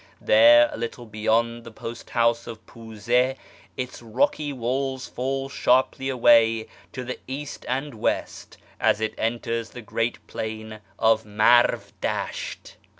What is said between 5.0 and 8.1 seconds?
fall sharply away to the east and